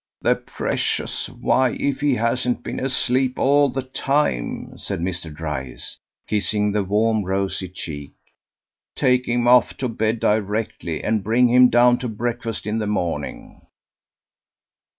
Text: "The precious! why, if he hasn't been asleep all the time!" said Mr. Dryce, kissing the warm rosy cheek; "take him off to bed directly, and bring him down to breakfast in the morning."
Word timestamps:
"The 0.21 0.33
precious! 0.33 1.29
why, 1.29 1.73
if 1.73 2.01
he 2.01 2.15
hasn't 2.15 2.63
been 2.63 2.79
asleep 2.79 3.37
all 3.37 3.69
the 3.69 3.83
time!" 3.83 4.75
said 4.79 4.99
Mr. 4.99 5.31
Dryce, 5.31 5.95
kissing 6.27 6.71
the 6.71 6.83
warm 6.83 7.23
rosy 7.23 7.69
cheek; 7.69 8.13
"take 8.95 9.27
him 9.27 9.47
off 9.47 9.77
to 9.77 9.87
bed 9.87 10.19
directly, 10.19 11.03
and 11.03 11.23
bring 11.23 11.49
him 11.49 11.69
down 11.69 11.99
to 11.99 12.07
breakfast 12.07 12.65
in 12.65 12.79
the 12.79 12.87
morning." 12.87 13.61